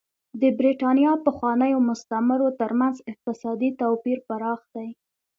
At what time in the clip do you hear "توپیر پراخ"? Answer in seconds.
3.81-4.59